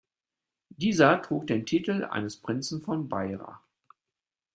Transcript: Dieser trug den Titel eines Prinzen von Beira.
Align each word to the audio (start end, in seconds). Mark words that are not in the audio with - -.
Dieser 0.71 1.21
trug 1.21 1.45
den 1.45 1.63
Titel 1.67 2.05
eines 2.09 2.37
Prinzen 2.37 2.81
von 2.81 3.07
Beira. 3.07 3.61